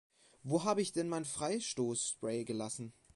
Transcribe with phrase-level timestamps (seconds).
[0.41, 2.91] Wo habe ich denn mein Freistoßspray gelassen?